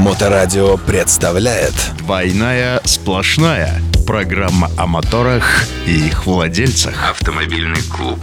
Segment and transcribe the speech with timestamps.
[0.00, 1.74] Моторадио представляет.
[1.98, 7.10] «Двойная сплошная» Программа о моторах и их владельцах.
[7.10, 8.18] Автомобильный клуб.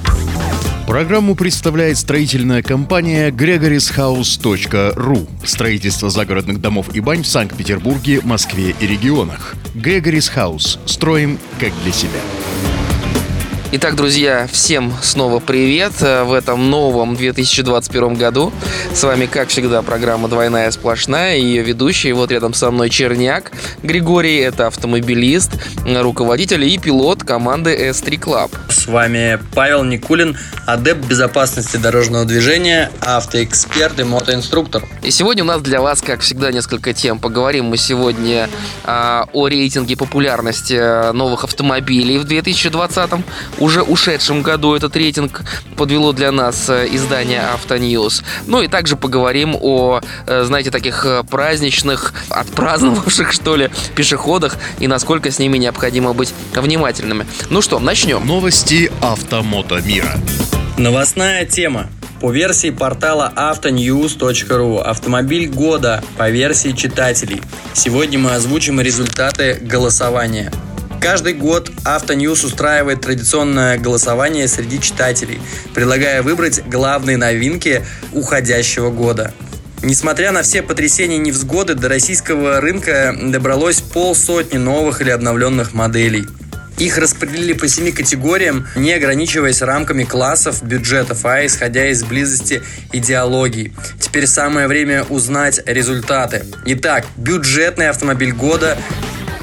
[0.87, 9.53] Программу представляет строительная компания gregorishouse.ru Строительство загородных домов и бань в Санкт-Петербурге, Москве и регионах.
[9.75, 10.79] Gregory's House.
[10.87, 12.19] Строим как для себя.
[13.79, 18.51] Итак, друзья, всем снова привет э, в этом новом 2021 году.
[18.91, 22.11] С вами, как всегда, программа «Двойная сплошная» и ее ведущий.
[22.11, 23.51] Вот рядом со мной Черняк
[23.83, 25.51] Григорий, это автомобилист,
[25.85, 28.51] руководитель и пилот команды S3 Club.
[28.87, 34.81] С вами Павел Никулин, адепт безопасности дорожного движения, автоэксперт и мотоинструктор.
[35.03, 37.19] И сегодня у нас для вас, как всегда, несколько тем.
[37.19, 38.49] Поговорим мы сегодня
[38.85, 43.09] а, о рейтинге популярности э, новых автомобилей в 2020
[43.59, 45.41] уже ушедшем году этот рейтинг
[45.75, 48.23] подвело для нас э, издание Автоньюз.
[48.45, 54.87] Ну и также поговорим о, э, знаете, таких э, праздничных, отпраздновавших, что ли, пешеходах и
[54.87, 57.27] насколько с ними необходимо быть внимательными.
[57.49, 58.25] Ну что, начнем.
[58.25, 60.13] Новости автомото мира.
[60.77, 61.87] Новостная тема.
[62.21, 67.41] По версии портала autonews.ru Автомобиль года по версии читателей.
[67.73, 70.51] Сегодня мы озвучим результаты голосования.
[70.99, 75.39] Каждый год Автоньюз устраивает традиционное голосование среди читателей,
[75.73, 77.83] предлагая выбрать главные новинки
[78.13, 79.33] уходящего года.
[79.83, 86.25] Несмотря на все потрясения и невзгоды, до российского рынка добралось полсотни новых или обновленных моделей.
[86.77, 92.61] Их распределили по семи категориям, не ограничиваясь рамками классов, бюджетов, а исходя из близости
[92.93, 93.73] идеологии.
[93.99, 96.45] Теперь самое время узнать результаты.
[96.65, 98.77] Итак, бюджетный автомобиль года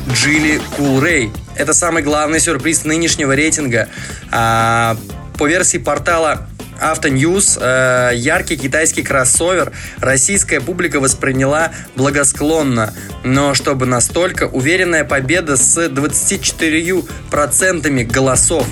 [0.06, 3.88] Cool Ray это самый главный сюрприз нынешнего рейтинга.
[4.30, 4.96] А,
[5.38, 6.48] по версии портала
[6.80, 12.92] Автоньюз, э, яркий китайский кроссовер российская публика восприняла благосклонно.
[13.22, 18.67] Но чтобы настолько, уверенная победа с 24% голосов.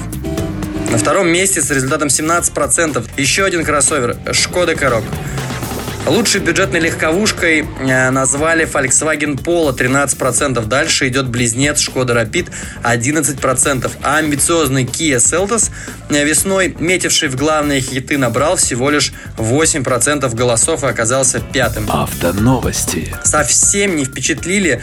[0.90, 5.04] На втором месте с результатом 17% еще один кроссовер Шкода Корок.
[6.06, 10.66] Лучшей бюджетной легковушкой э, назвали Volkswagen Polo 13%.
[10.66, 12.50] Дальше идет близнец Skoda Rapid
[12.82, 13.90] 11%.
[14.02, 15.70] А амбициозный Kia Seltos
[16.10, 21.88] э, весной, метивший в главные хиты, набрал всего лишь 8% голосов и оказался пятым.
[21.88, 23.14] Автоновости.
[23.22, 24.82] Совсем не впечатлили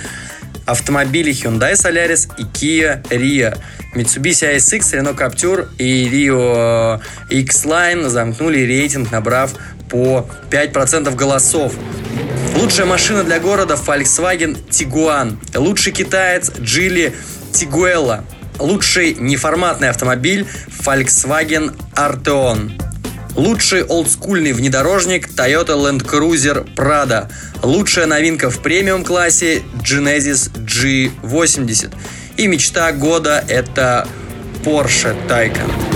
[0.65, 3.57] автомобили Hyundai Solaris и Kia Rio.
[3.95, 9.53] Mitsubishi ASX, Renault Captur и Rio X-Line замкнули рейтинг, набрав
[9.89, 11.73] по 5% голосов.
[12.55, 15.37] Лучшая машина для города Volkswagen Tiguan.
[15.55, 17.13] Лучший китаец Geely
[17.51, 18.23] Tiguela.
[18.59, 20.47] Лучший неформатный автомобиль
[20.85, 22.71] Volkswagen Arteon.
[23.35, 27.31] Лучший олдскульный внедорожник Toyota Land Cruiser Prado.
[27.63, 31.93] Лучшая новинка в премиум-классе Genesis G80.
[32.37, 34.07] И мечта года это
[34.63, 35.88] Porsche Taycan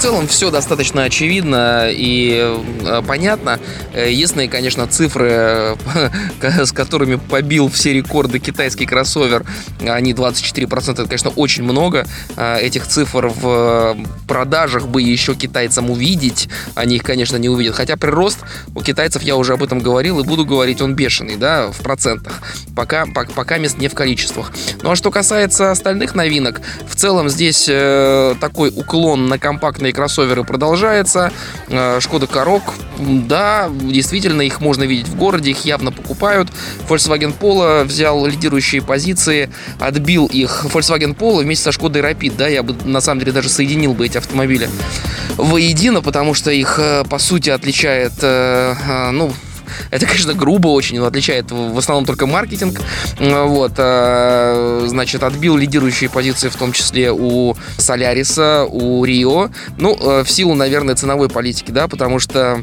[0.00, 3.58] целом все достаточно очевидно и э, понятно.
[3.92, 5.76] Э, единственные, конечно, цифры,
[6.42, 9.44] с которыми побил все рекорды китайский кроссовер,
[9.86, 12.06] они 24%, это, конечно, очень много.
[12.36, 13.96] Э, этих цифр в
[14.26, 17.74] продажах бы еще китайцам увидеть, они их, конечно, не увидят.
[17.74, 18.38] Хотя прирост
[18.74, 22.40] у китайцев, я уже об этом говорил и буду говорить, он бешеный, да, в процентах.
[22.74, 24.52] Пока, пока, пока мест не в количествах.
[24.82, 29.38] Ну а что касается остальных новинок, в целом здесь такой уклон на
[29.84, 31.32] компактные кроссоверы продолжается.
[31.68, 32.62] Э, Шкода Корок,
[32.98, 36.48] да, действительно, их можно видеть в городе, их явно покупают.
[36.88, 39.50] Volkswagen Polo взял лидирующие позиции,
[39.80, 40.64] отбил их.
[40.72, 44.06] Volkswagen Polo вместе со Шкодой Rapid, да, я бы на самом деле даже соединил бы
[44.06, 44.68] эти автомобили
[45.36, 49.32] воедино, потому что их, э, по сути, отличает, э, ну,
[49.90, 52.80] это, конечно, грубо очень, но отличает в основном только маркетинг.
[53.18, 59.50] Вот, а, значит, отбил лидирующие позиции, в том числе у Соляриса, у Рио.
[59.78, 62.62] Ну, э, в силу, наверное, ценовой политики, да, потому что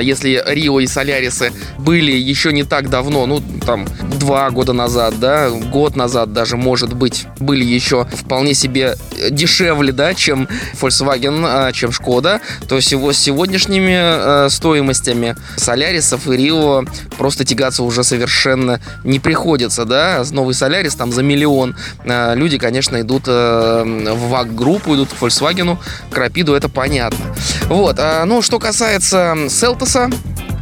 [0.00, 3.86] если Рио и Солярисы были еще не так давно, ну, там,
[4.18, 8.96] два года назад, да, год назад даже, может быть, были еще вполне себе
[9.30, 10.48] дешевле, да, чем
[10.80, 16.84] Volkswagen, а, чем Шкода, то всего с сегодняшними э, стоимостями Солярисов и Рио
[17.18, 21.76] просто тягаться уже совершенно не приходится, да, новый Солярис там за миллион,
[22.06, 25.78] а, люди, конечно, идут в ВАГ-группу, идут к Volkswagen,
[26.10, 27.34] к Рапиду, это понятно.
[27.64, 29.34] Вот, ну, что касается
[29.65, 30.09] Селтоса,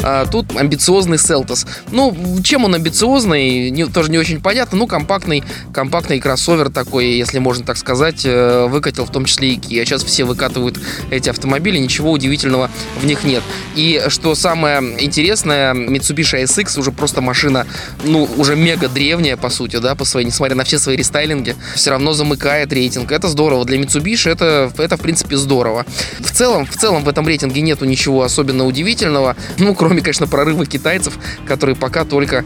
[0.07, 1.67] А тут амбициозный Селтос.
[1.91, 4.77] Ну, чем он амбициозный, не, тоже не очень понятно.
[4.77, 5.43] Ну, компактный,
[5.73, 9.87] компактный кроссовер такой, если можно так сказать, э, выкатил в том числе и Kia.
[9.87, 10.79] Сейчас все выкатывают
[11.11, 12.71] эти автомобили, ничего удивительного
[13.01, 13.43] в них нет.
[13.77, 17.67] И что самое интересное, Mitsubishi SX уже просто машина,
[18.05, 21.89] ну, уже мега древняя, по сути, да, по своей, несмотря на все свои рестайлинги, все
[21.89, 23.11] равно замыкает рейтинг.
[23.11, 23.65] Это здорово.
[23.65, 25.87] Для Mitsubishi это, это в принципе, здорово.
[26.21, 30.67] В целом, в целом в этом рейтинге нету ничего особенно удивительного, ну, кроме, конечно, прорыва
[30.67, 32.45] китайцев, которые пока только,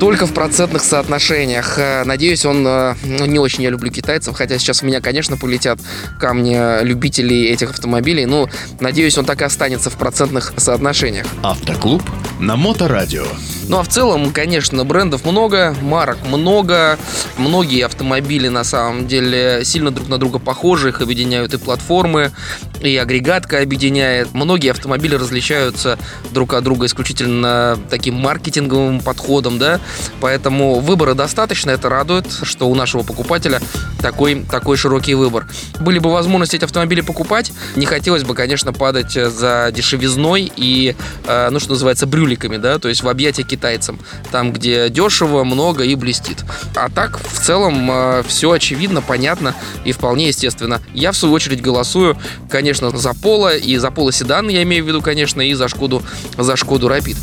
[0.00, 1.78] только в процентных соотношениях.
[1.78, 2.66] Э, надеюсь, он...
[2.66, 5.78] Э, ну, не очень я люблю китайцев, хотя сейчас у меня, конечно, полетят
[6.20, 8.26] камни любителей этих автомобилей.
[8.26, 8.48] Ну,
[8.80, 11.26] надеюсь, он так и останется в процентных соотношениях.
[11.42, 12.02] Автоклуб
[12.40, 13.24] на Моторадио.
[13.68, 16.98] Ну а в целом, конечно, брендов много, марок много,
[17.36, 22.32] многие автомобили на самом деле сильно друг на друга похожи, их объединяют и платформы,
[22.80, 24.32] и агрегатка объединяет.
[24.32, 25.98] Многие автомобили различаются
[26.30, 29.80] друг от друга исключительно таким маркетинговым подходом, да,
[30.20, 33.60] поэтому выбора достаточно, это радует, что у нашего покупателя
[34.00, 35.46] такой, такой широкий выбор.
[35.80, 40.94] Были бы возможности эти автомобили покупать, не хотелось бы, конечно, падать за дешевизной и,
[41.26, 43.98] э, ну, что называется, брюликами, да, то есть в объятия китайцам,
[44.30, 46.44] там, где дешево, много и блестит.
[46.74, 49.54] А так, в целом, э, все очевидно, понятно
[49.84, 50.80] и вполне естественно.
[50.94, 52.16] Я, в свою очередь, голосую,
[52.50, 56.02] конечно, за Пола и за Пола Седан, я имею в виду, конечно, и за Шкоду,
[56.36, 57.16] за Шкоду Рапид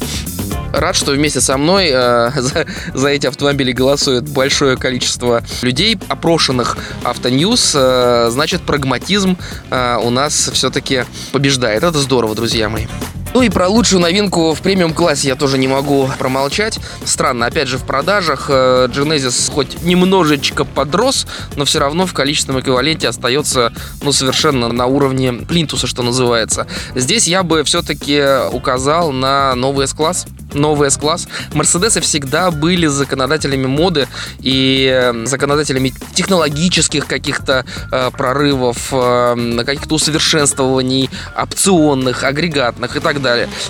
[0.80, 6.78] рад, что вместе со мной э, за, за эти автомобили голосует большое количество людей, опрошенных
[7.04, 7.74] Автоньюз.
[7.76, 9.38] Э, значит, прагматизм
[9.70, 11.84] э, у нас все-таки побеждает.
[11.84, 12.86] Это здорово, друзья мои.
[13.36, 16.80] Ну и про лучшую новинку в премиум-классе я тоже не могу промолчать.
[17.04, 21.28] Странно, опять же, в продажах э, Genesis хоть немножечко подрос,
[21.58, 26.66] но все равно в количественном эквиваленте остается, ну, совершенно на уровне плинтуса, что называется.
[26.96, 28.24] Здесь я бы все-таки
[28.54, 31.28] указал на новый S-класс новый S-класс.
[31.54, 34.08] Мерседесы всегда были законодателями моды
[34.40, 43.25] и э, законодателями технологических каких-то э, прорывов, э, каких-то усовершенствований, опционных, агрегатных и так далее.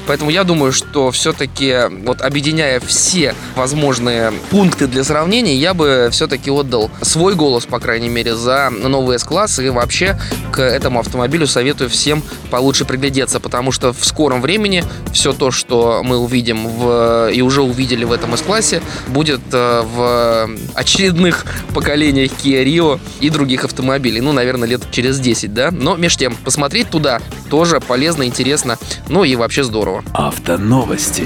[0.08, 6.52] Поэтому я думаю, что все-таки вот объединяя все возможные пункты для сравнения, я бы все-таки
[6.52, 10.20] отдал свой голос, по крайней мере, за новый S-класс и вообще
[10.52, 16.02] к этому автомобилю советую всем получше приглядеться, потому что в скором времени все то, что
[16.04, 22.64] мы увидим в, и уже увидели в этом S-классе, будет э, в очередных поколениях Kia
[22.64, 24.22] Rio и других автомобилей.
[24.22, 25.72] Ну, наверное, лет через 10, да?
[25.72, 28.78] Но, между тем, посмотреть туда тоже полезно, интересно,
[29.08, 30.04] ну и вообще здорово.
[30.14, 31.26] Автоновости.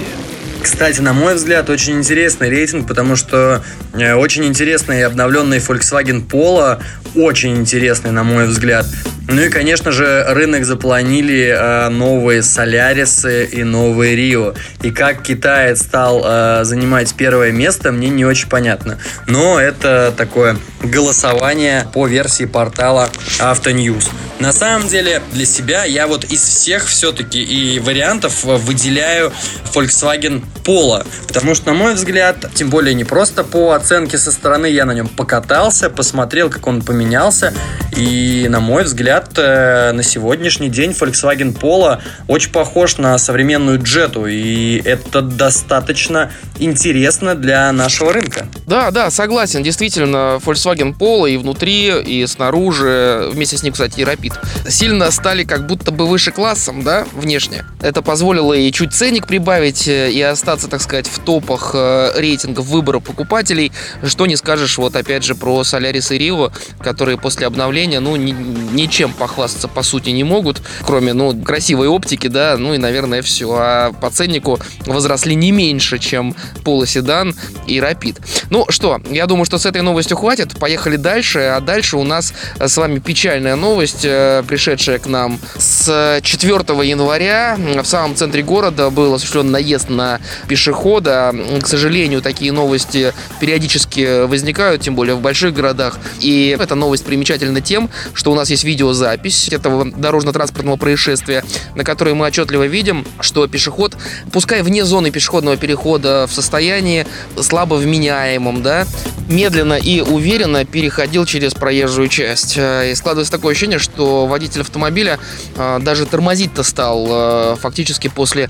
[0.62, 3.64] Кстати, на мой взгляд, очень интересный рейтинг, потому что
[3.94, 6.82] э, очень интересный обновленный Volkswagen Polo,
[7.16, 8.86] очень интересный, на мой взгляд.
[9.28, 14.54] Ну и, конечно же, рынок запланили э, новые Солярисы и новые Рио.
[14.82, 18.98] И как китаец стал э, занимать первое место, мне не очень понятно.
[19.28, 24.10] Но это такое голосование по версии портала Автоньюз.
[24.40, 29.34] На самом деле, для себя я вот из всех все-таки и вариантов выделяю
[29.74, 31.06] Volkswagen Polo.
[31.28, 34.94] Потому что, на мой взгляд, тем более не просто по оценке со стороны, я на
[34.94, 37.54] нем покатался, посмотрел, как он поменялся.
[37.98, 44.26] И, на мой взгляд, э, на сегодняшний день Volkswagen Polo очень похож на современную Jetу.
[44.26, 48.48] И это достаточно интересно для нашего рынка.
[48.66, 49.64] Да, да, согласен.
[49.64, 55.44] Действительно, Volkswagen Polo и внутри, и снаружи, вместе с ним, кстати, и Rapid, сильно стали
[55.44, 57.66] как будто бы выше классом, да, внешне.
[57.82, 62.66] Это позволило и чуть ценник прибавить, э, и остаться, так сказать, в топах э, рейтингов
[62.66, 63.72] выбора покупателей.
[64.04, 66.52] Что не скажешь, вот опять же, про Solaris и Rio,
[66.82, 72.28] которые после обновления, ну, ни, ничем похвастаться по сути не могут, кроме, ну, красивой оптики,
[72.28, 73.50] да, ну и, наверное, все.
[73.54, 77.36] А по ценнику возросли не меньше, чем полоседан
[77.68, 78.18] и Rapid.
[78.50, 80.58] Ну что, я думаю, что с этой новостью хватит.
[80.60, 81.40] Поехали дальше.
[81.40, 86.54] А дальше у нас с вами печальная новость, э, пришедшая к нам с 4
[86.88, 87.58] января.
[87.58, 91.34] В самом центре города был осуществлен наезд на пешехода.
[91.62, 96.00] К сожалению, такие новости периодически возникают, тем более в больших городах.
[96.20, 101.44] И эта новость примечательна тем, что у нас есть видеозапись этого дорожно-транспортного происшествия,
[101.76, 103.96] на которой мы отчетливо видим, что пешеход,
[104.32, 107.06] пускай вне зоны пешеходного перехода в состоянии
[107.40, 108.86] слабо вменяемом, да,
[109.30, 112.56] медленно и уверенно переходил через проезжую часть.
[112.58, 115.20] Э, и складывается такое ощущение, что водитель автомобиля
[115.56, 118.50] э, даже тормозить-то стал э, фактически после,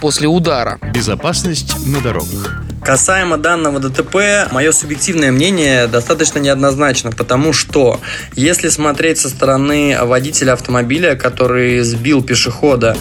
[0.00, 0.78] после удара.
[0.92, 2.62] Безопасность на дорогах.
[2.84, 8.00] Касаемо данного ДТП, мое субъективное мнение достаточно неоднозначно, потому что
[8.34, 12.96] если смотреть со стороны водителя автомобиля, который сбил пешехода,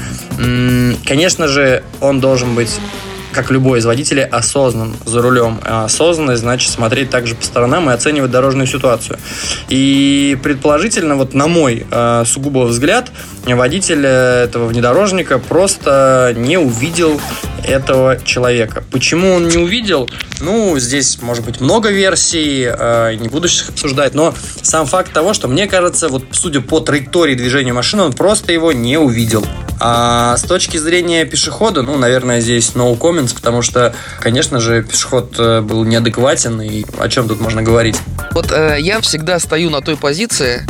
[1.06, 2.80] конечно же, он должен быть
[3.38, 5.60] как любой из водителей, осознан за рулем.
[5.64, 9.20] А осознанность значит смотреть также по сторонам и оценивать дорожную ситуацию.
[9.70, 13.12] И предположительно, вот на мой э, сугубо взгляд,
[13.46, 17.22] водитель э, этого внедорожника просто не увидел
[17.64, 18.84] этого человека.
[18.92, 20.10] Почему он не увидел?
[20.40, 25.34] Ну, здесь может быть много версий, э, не буду сейчас обсуждать, но сам факт того,
[25.34, 29.46] что мне кажется, вот судя по траектории движения машины, он просто его не увидел.
[29.80, 35.36] А с точки зрения пешехода, ну, наверное, здесь no comments, потому что, конечно же, пешеход
[35.38, 37.96] э, был неадекватен, и о чем тут можно говорить?
[38.32, 40.66] Вот э, я всегда стою на той позиции,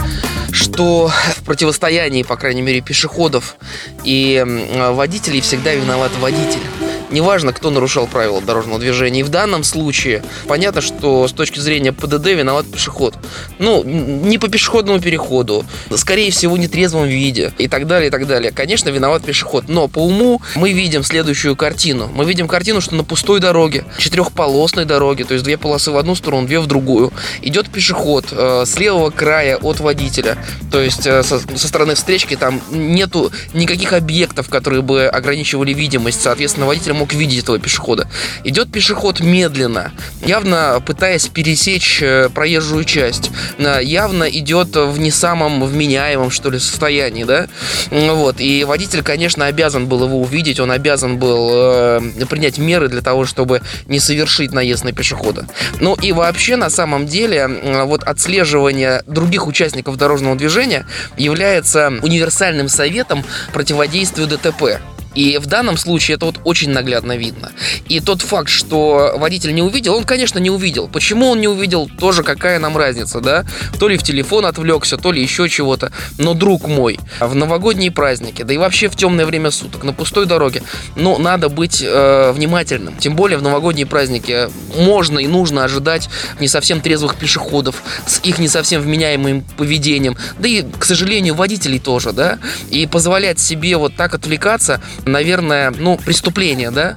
[0.51, 3.55] что в противостоянии, по крайней мере, пешеходов
[4.03, 4.43] и
[4.91, 6.61] водителей всегда виноват водитель.
[7.09, 9.21] Неважно, кто нарушал правила дорожного движения.
[9.21, 13.15] И в данном случае понятно, что с точки зрения ПДД виноват пешеход.
[13.59, 18.27] Ну, не по пешеходному переходу, скорее всего, в нетрезвом виде и так далее, и так
[18.27, 18.51] далее.
[18.51, 19.69] Конечно, виноват пешеход.
[19.69, 22.09] Но по уму мы видим следующую картину.
[22.13, 26.15] Мы видим картину, что на пустой дороге, четырехполосной дороге, то есть две полосы в одну
[26.15, 30.37] сторону, две в другую, идет пешеход э, с левого края от водителя.
[30.71, 36.21] То есть э, со, со стороны встречки там нету никаких объектов, которые бы ограничивали видимость.
[36.21, 38.07] Соответственно, водитель мог видеть этого пешехода.
[38.43, 39.91] Идет пешеход медленно,
[40.25, 43.31] явно пытаясь пересечь э, проезжую часть.
[43.57, 47.47] Э, явно идет в не самом вменяемом, что ли, состоянии, да?
[47.91, 48.39] Вот.
[48.39, 53.25] И водитель, конечно, обязан был его увидеть, он обязан был э, принять меры для того,
[53.25, 55.47] чтобы не совершить наезд на пешехода.
[55.79, 57.47] Ну и вообще, на самом деле,
[57.85, 60.85] вот отслеживание других участников дорожного движения
[61.17, 63.23] является универсальным советом
[63.53, 64.79] противодействию ДТП.
[65.17, 67.51] И в данном случае это вот очень наглядно видно.
[67.89, 70.87] И тот факт, что водитель не увидел, он, конечно, не увидел.
[70.87, 73.43] Почему он не увидел, тоже какая нам разница, да?
[73.79, 75.91] То ли в телефон отвлекся, то ли еще чего-то.
[76.19, 80.27] Но, друг мой, в новогодние праздники, да и вообще в темное время суток, на пустой
[80.27, 80.61] дороге,
[80.95, 82.95] ну, надо быть э, внимательным.
[82.97, 86.09] Тем более в новогодние праздники можно и нужно ожидать
[86.39, 90.15] не совсем трезвых пешеходов с их не совсем вменяемым поведением.
[90.37, 92.37] Да и, к сожалению, водителей тоже, да?
[92.69, 96.95] И позволять себе вот так отвлекаться наверное, ну, преступление, да?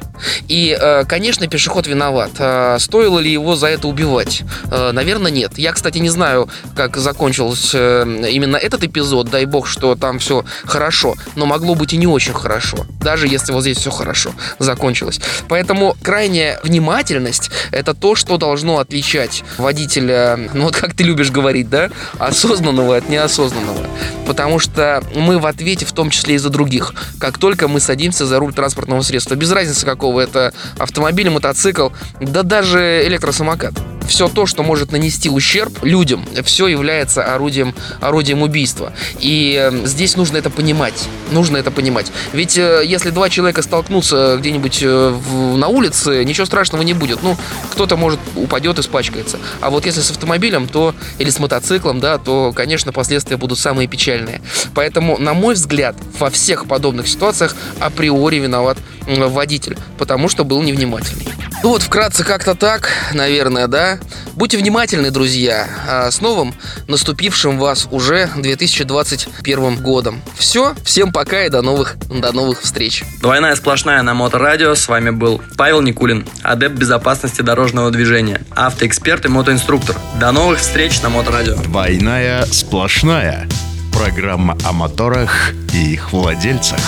[0.48, 2.32] И, э, конечно, пешеход виноват.
[2.38, 4.42] А стоило ли его за это убивать?
[4.70, 5.52] Э, наверное, нет.
[5.56, 9.30] Я, кстати, не знаю, как закончился э, именно этот эпизод.
[9.30, 11.14] Дай бог, что там все хорошо.
[11.36, 12.86] Но могло быть и не очень хорошо.
[13.00, 15.20] Даже если вот здесь все хорошо закончилось.
[15.48, 21.70] Поэтому крайняя внимательность– это то, что должно отличать водителя, ну вот как ты любишь говорить,
[21.70, 23.86] да, осознанного от неосознанного.
[24.26, 26.94] Потому что мы в ответе в том числе и за других.
[27.18, 29.34] Как только мы садимся садимся за руль транспортного средства.
[29.34, 33.74] Без разницы какого это автомобиль, мотоцикл, да даже электросамокат
[34.10, 38.92] все то, что может нанести ущерб людям, все является орудием, орудием убийства.
[39.20, 41.08] И э, здесь нужно это понимать.
[41.30, 42.10] Нужно это понимать.
[42.32, 45.18] Ведь э, если два человека столкнутся где-нибудь э,
[45.56, 47.22] на улице, ничего страшного не будет.
[47.22, 47.36] Ну,
[47.70, 49.38] кто-то, может, упадет, испачкается.
[49.60, 53.86] А вот если с автомобилем, то или с мотоциклом, да, то, конечно, последствия будут самые
[53.86, 54.42] печальные.
[54.74, 58.76] Поэтому, на мой взгляд, во всех подобных ситуациях априори виноват
[59.06, 61.28] водитель, потому что был невнимательный.
[61.62, 63.99] Ну вот вкратце как-то так, наверное, да.
[64.34, 66.54] Будьте внимательны, друзья, а с новым
[66.88, 70.22] наступившим вас уже 2021 годом.
[70.36, 73.04] Все, всем пока и до новых, до новых встреч.
[73.20, 74.74] Двойная сплошная на Моторадио.
[74.74, 79.96] С вами был Павел Никулин, адепт безопасности дорожного движения, автоэксперт и мотоинструктор.
[80.18, 81.56] До новых встреч на Моторадио.
[81.56, 83.48] Двойная сплошная.
[83.92, 86.80] Программа о моторах и их владельцах.